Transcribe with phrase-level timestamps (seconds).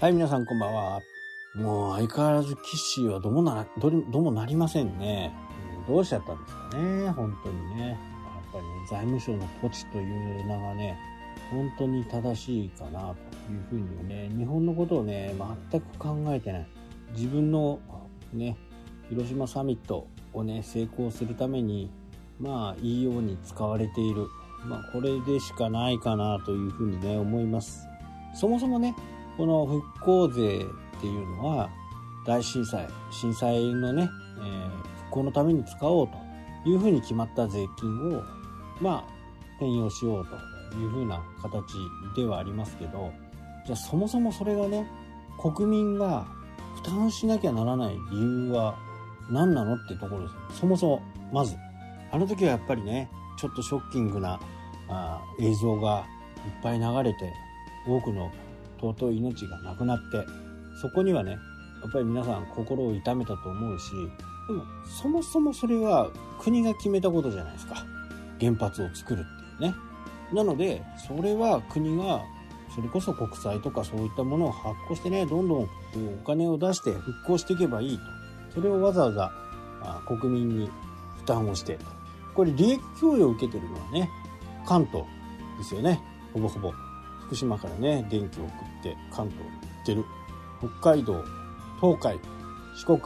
[0.00, 1.02] はい、皆さんこんばんは。
[1.54, 5.30] もう相変わらずキッシーはどもなら、どどうもなりませんね。
[5.86, 7.88] どうしちゃったんですかね、本当にね。
[7.88, 7.98] やっ
[8.50, 10.96] ぱりね、財務省のポチという名がね、
[11.50, 15.34] 本当に正しいかなというふうにね、日本のことをね、
[15.70, 16.66] 全く考えてない。
[17.14, 17.78] 自分の
[18.32, 18.56] ね、
[19.10, 21.90] 広島サミットをね、成功するために、
[22.40, 24.28] まあ、いいように使われている。
[24.64, 27.86] まあ、これでしかないかなというふうにね、思います。
[28.32, 28.94] そもそもね、
[29.40, 30.66] この復興税
[30.98, 31.70] っていうのは、
[32.26, 34.06] 大震災、震災のね、
[34.38, 38.22] えー復興のために使おうというふうに決まった税金を、
[38.80, 39.04] まあ、
[39.56, 40.26] 転用しよう
[40.70, 41.64] というふうな形
[42.14, 43.10] ではありますけど、
[43.66, 44.86] じゃあそもそもそれがね、
[45.40, 46.28] 国民が
[46.76, 48.78] 負担しなきゃならない理由は
[49.30, 50.60] 何なのってところです。
[50.60, 51.02] そもそも、
[51.32, 51.56] まず。
[52.12, 54.38] あの時はやっぱりね、ちょっとショッキングな
[54.88, 56.04] あ映像が
[56.46, 57.32] いっぱい流れて、
[57.88, 58.30] 多くの
[58.80, 60.26] 尊い命がなくなって、
[60.80, 61.32] そこにはね、
[61.82, 63.92] やっぱり皆さん心を痛めたと思うし、
[64.48, 67.84] でもそもそもそれは国が決めたことじゃないですか。
[68.40, 69.76] 原発を作るっていうね。
[70.32, 72.22] なので、それは国が、
[72.74, 75.68] それこそ国債とかそういったものを発行してね、どんどんお
[76.24, 78.04] 金を出して復興していけばいいと。
[78.54, 79.32] それをわざわざ
[80.06, 80.70] 国民に
[81.18, 81.78] 負担をして。
[82.34, 84.08] これ利益供与を受けてるのはね、
[84.66, 85.04] 関東
[85.58, 86.00] ですよね。
[86.32, 86.72] ほぼほぼ。
[87.30, 90.04] 福島からね、電気を送って関東に行ってる。
[90.58, 91.24] 北海道、
[91.80, 92.18] 東海、
[92.74, 93.00] 四国、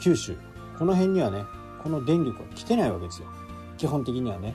[0.00, 0.36] 九州。
[0.78, 1.42] この辺にはね、
[1.82, 3.26] この電力は来てないわけですよ。
[3.76, 4.54] 基本的にはね。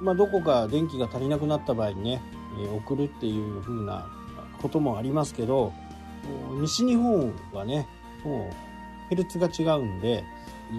[0.00, 2.20] まあ、どこか電気が足りなくなった場合にね、
[2.60, 4.10] えー送るっていう風な
[4.60, 5.72] こともありますけど、
[6.60, 7.86] 西日本はね、
[8.24, 10.24] もうヘルツが違うんで、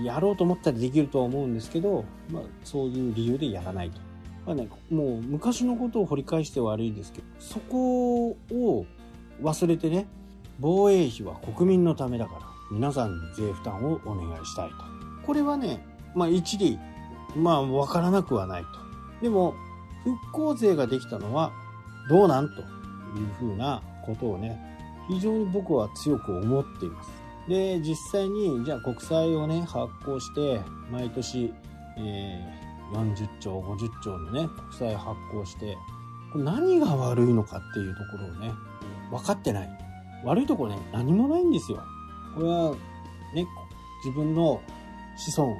[0.03, 4.08] やろうと思ったらできるとは思うんですけど、まあ、そういう理由でやらないと。
[4.45, 8.85] まあね、もう昔のことを掘り返して悪いんですけど、そこを
[9.41, 10.07] 忘れてね、
[10.59, 12.41] 防衛費は国民のためだから、
[12.71, 14.75] 皆さんに税負担をお願いしたいと。
[15.25, 15.85] これはね、
[16.15, 16.79] まあ一理、
[17.35, 18.67] まあわからなくはないと。
[19.21, 19.53] でも、
[20.03, 21.51] 復興税ができたのは
[22.09, 22.67] どうなんという
[23.37, 24.59] ふうなことをね、
[25.07, 27.09] 非常に僕は強く思っています。
[27.47, 30.61] で、実際に、じゃあ国債をね、発行して、
[30.91, 31.53] 毎年、
[31.97, 35.77] えー40兆、50兆のね、国債発行して、
[36.31, 38.53] これ何が悪いのかっていうところをね、
[39.11, 39.69] 分かってない。
[40.23, 41.83] 悪いところね、何もないんですよ。
[42.35, 42.75] これは、
[43.33, 43.47] ね、
[44.03, 44.61] 自分の
[45.17, 45.55] 子孫、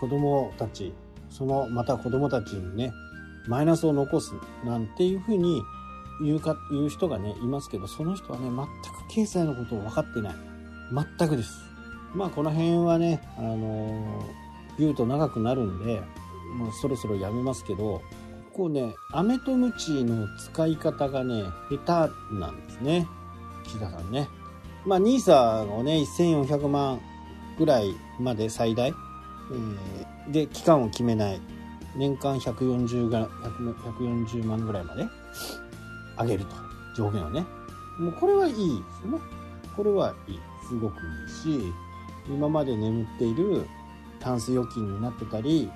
[0.00, 0.92] 子供たち、
[1.30, 2.92] その、また子供たちにね、
[3.48, 4.32] マイナスを残す
[4.64, 5.62] なんていうふうに
[6.22, 8.68] 言うか、言う人がね、いますけど、その人はね、全く
[9.08, 10.34] 経済のことを分かってない。
[11.18, 11.52] 全くです。
[12.14, 14.46] まあ、この辺はね、あのー
[14.78, 16.02] 言うと長くなるんで、
[16.56, 18.02] もうそろそろやめますけど、
[18.52, 23.06] こうね、飴とムチの使い方がね、下手なんですね。
[23.64, 24.28] 岸田さんね。
[24.86, 27.00] まあ、ニーサをね、1400万
[27.58, 31.40] ぐらいまで最大、えーで、期間を決めない。
[31.96, 35.06] 年間140が、140万ぐらいまで
[36.18, 36.54] 上げると。
[36.96, 37.44] 上限をね。
[37.98, 39.18] もうこれはいいですよね。
[39.76, 40.40] これはいい。
[40.66, 41.72] すごくいいし、
[42.28, 43.66] 今まで眠っている
[44.18, 45.70] タンス預金になってたり、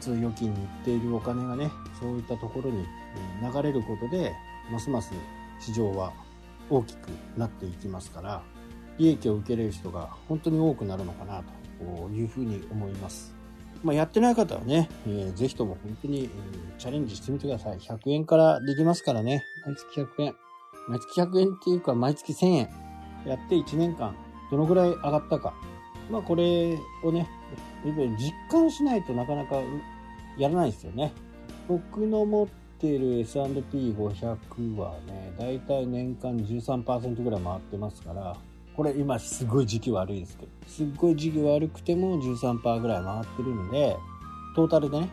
[0.00, 2.84] 通預金に行っているお金がね、そういったところに
[3.42, 4.32] 流れることで、
[4.70, 5.12] ますます
[5.60, 6.12] 市場は
[6.68, 8.42] 大きくなっていきますから、
[8.98, 11.42] 利益を受けれる人が本当に多くなるのかな
[11.78, 13.34] というふうに思います。
[13.82, 16.30] まあ、やってない方はね、えーぜひとも本当に、えー
[16.78, 17.78] チャレンジしてみてください。
[17.78, 19.44] 100円からできますからね。
[19.66, 20.34] 毎月100円。
[20.88, 22.68] 毎月100円っていうか、毎月1000円。
[23.26, 24.14] やって1年間、
[24.50, 25.54] どのぐらい上がったか。
[26.10, 27.28] まあ、これをね、
[27.84, 29.56] 実感しないとなかなか
[30.36, 31.12] やらないですよね。
[31.68, 32.48] 僕の持っ
[32.78, 38.36] てる S&P500 はね、だいたい年間13%ぐらい回ってますから、
[38.76, 43.96] これ今すごい時期悪いですけど、すっごい時期悪くても13%ぐらい回ってるので、
[44.56, 45.10] トータルでね、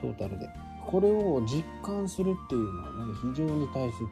[0.00, 0.48] トータルで。
[0.86, 4.04] これを実感するっていうのはね、非常に大切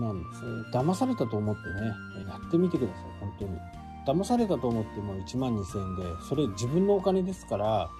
[0.00, 0.50] なんですね。
[0.72, 1.88] 騙されたと思ってね、
[2.26, 3.58] やってみてください、本当に。
[4.06, 7.90] 騙されたと思っても1万2000円で、それ自分のお金ですから、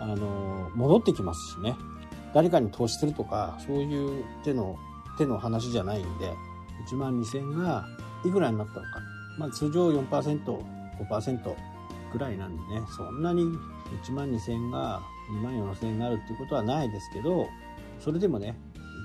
[0.00, 1.76] あの、戻ってきますしね。
[2.34, 4.76] 誰かに投資するとか、そういう手の、
[5.16, 6.32] 手の話じゃないんで、
[6.88, 7.86] 1万2000円が
[8.24, 9.00] いくらになったのか。
[9.38, 10.62] まあ通常4%、
[10.98, 11.56] 5%
[12.12, 13.42] ぐらいなんでね、そんなに
[14.04, 15.00] 1万2000円が
[15.30, 17.48] 2万4000円になるっていうことはないですけど、
[17.98, 18.56] それでもね、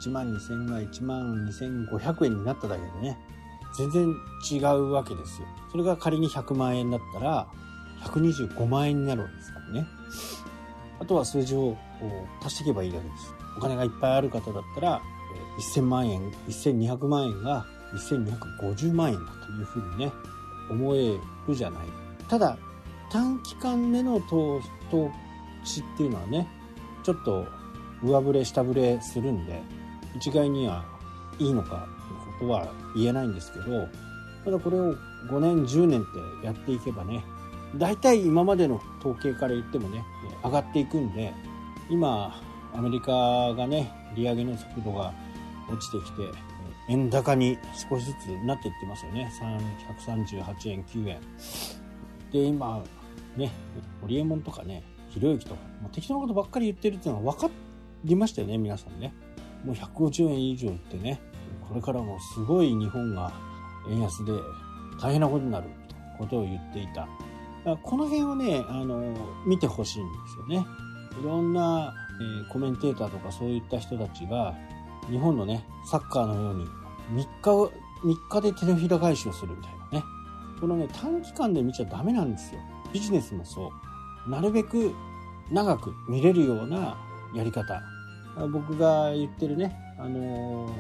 [0.06, 3.18] 1万2000円が1万2500円になっただけでね、
[3.78, 4.16] 全然
[4.52, 5.48] 違うわけですよ。
[5.72, 7.48] それが仮に100万円だったら、
[8.04, 9.88] 125万円になるわけですからね。
[11.00, 11.78] あとは数字を
[12.44, 13.34] 足していけばいいだけです。
[13.58, 15.02] お金がいっぱいある方だったら、
[15.76, 20.12] 1000万円、1200万円が1250万円だというふうにね、
[20.70, 21.18] 思え
[21.48, 21.84] るじゃない。
[22.28, 22.58] ただ、
[23.12, 24.62] 短期間での投
[25.64, 26.48] 資っていうのはね、
[27.04, 27.46] ちょっと
[28.04, 29.62] 上振れ下振れするんで、
[30.16, 30.84] 一概には
[31.40, 31.88] いいのか
[32.44, 33.88] とは言えないんですけど、
[34.44, 34.96] ただこれを
[35.30, 36.04] 5年、10年っ
[36.42, 37.24] てやっていけばね、
[37.78, 40.04] 大体今までの統計から言ってもね、
[40.44, 41.34] 上がっていくんで、
[41.90, 42.36] 今、
[42.74, 45.14] アメリカがね、利上げの速度が
[45.70, 46.24] 落ちてきて、
[46.90, 47.58] 円高に
[47.90, 49.32] 少しずつなっていってますよね。
[50.06, 51.20] 138円、9円。
[52.32, 52.84] で、今、
[53.38, 53.52] ね、
[54.02, 57.50] ホリエモンとかね、ひろゆきとか、も適当なことばっかり言ってるっていうのは分か
[58.04, 59.14] りましたよね、皆さんね。
[59.64, 61.22] もう150円以上ってね、
[61.68, 63.32] これからもすごい日本が
[63.90, 64.32] 円安で
[65.00, 67.08] 大変なことになるということを言っていた。
[67.82, 69.14] この辺をね、あの、
[69.46, 70.66] 見てほしいんですよね。
[71.20, 74.54] いろんな、えー、コメンテーターとかそういった人たちが、
[75.10, 76.66] 日本のね、サッカーのように
[77.14, 77.72] 3日、
[78.04, 80.06] 3日で手のひら返しをするみたいなね。
[80.60, 82.62] このね、短期間で見ちゃダメなんですよ。
[82.92, 83.72] ビジネスもそ
[84.28, 84.30] う。
[84.30, 84.94] なるべく
[85.52, 86.98] 長く見れるような
[87.34, 87.82] やり方。
[88.52, 90.72] 僕が言ってるね、あのー、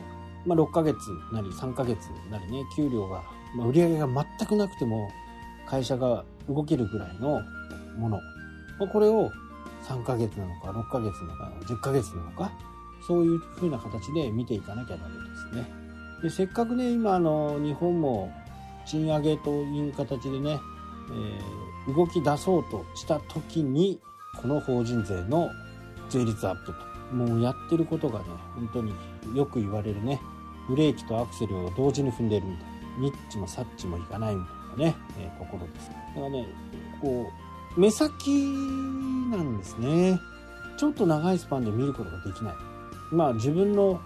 [0.46, 0.98] まあ、6ヶ月
[1.32, 3.24] なり3ヶ月なりね、給料が、
[3.56, 5.10] まあ、売り上げが全くなくても
[5.68, 7.42] 会社が動けるぐらいの
[7.98, 8.20] もの。
[8.80, 9.32] まあ、これを
[9.84, 12.52] 3ヶ月なのか6ヶ月なのか10ヶ月なのか
[13.06, 15.84] そういう風な形で見ていかなきゃダメですね。
[16.24, 18.32] でせっかくね今あの日本も
[18.86, 20.60] 賃上げという形でね、
[21.88, 24.00] えー、動き出そうとした時に
[24.42, 25.50] この法人税の
[26.10, 28.26] 税率アップともうやってることがね
[28.56, 28.94] 本当に
[29.36, 30.20] よく言われるね
[30.68, 32.74] ブレーキとアクセルを同時に踏んでるみたいな。
[32.98, 35.90] ニッチもサッチもいかないみたいなね、えー、ところです。
[35.90, 36.48] だからね
[37.02, 37.28] こ
[37.76, 38.30] う目先
[39.32, 40.20] なんですね。
[40.78, 42.54] ちょっと長いスパンで見ることができない。
[43.12, 44.00] まあ自分の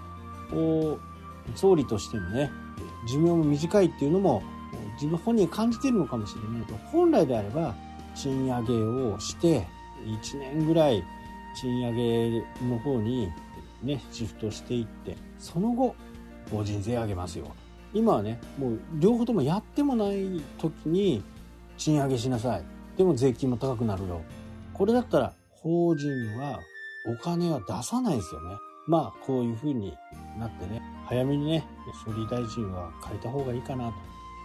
[0.52, 1.00] こ
[1.54, 2.52] う総理としてのね
[3.08, 4.44] 寿命も短いっていうのも
[4.96, 7.76] 自分本人感じてるのかもしれないけど本来であれば
[8.16, 9.66] 賃上げをして
[10.06, 11.04] 1年ぐらい
[11.56, 13.30] 賃上げの方に
[13.84, 15.96] ねシフトしていってその後
[16.50, 17.48] 法人税上げますよ
[17.94, 21.24] 今はねもう両方ともやってもない時に
[21.78, 22.64] 賃上げしなさい
[22.98, 24.22] でも税金も高くなるよ
[24.74, 26.60] これだったら法人は
[27.08, 28.58] お金は出さないですよね
[28.88, 29.94] まあ、こういう風に
[30.40, 31.68] なってね、早めにね、
[32.06, 33.92] 処理大臣は変えた方がいいかな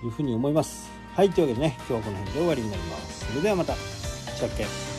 [0.01, 0.91] というふうに思います。
[1.15, 3.25] はい、というわけでね、今日はこの辺で終わりになります。
[3.27, 3.75] それではまた。
[3.75, 4.92] したっけ